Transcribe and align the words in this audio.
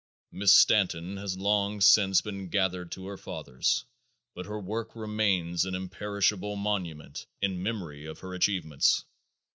Mrs. 0.33 0.47
Stanton 0.47 1.17
has 1.17 1.37
long 1.37 1.79
since 1.79 2.21
been 2.21 2.47
gathered 2.49 2.91
to 2.93 3.05
her 3.05 3.17
fathers, 3.17 3.85
but 4.33 4.47
her 4.47 4.59
work 4.59 4.95
remains 4.95 5.63
an 5.63 5.75
imperishable 5.75 6.55
monument 6.55 7.27
in 7.39 7.61
memory 7.61 8.07
of 8.07 8.17
her 8.21 8.33
achievements. 8.33 9.05